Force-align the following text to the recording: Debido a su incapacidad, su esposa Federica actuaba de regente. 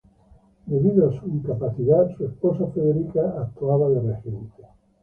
Debido 0.65 1.09
a 1.11 1.19
su 1.21 1.27
incapacidad, 1.27 2.09
su 2.17 2.25
esposa 2.25 2.65
Federica 2.73 3.21
actuaba 3.39 3.87
de 3.89 3.99
regente. 4.01 4.63